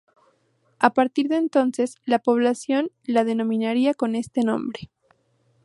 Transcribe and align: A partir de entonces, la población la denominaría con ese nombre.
A 0.79 0.95
partir 0.95 1.29
de 1.29 1.35
entonces, 1.35 1.93
la 2.05 2.17
población 2.17 2.89
la 3.03 3.23
denominaría 3.23 3.93
con 3.93 4.15
ese 4.15 4.41
nombre. 4.41 4.89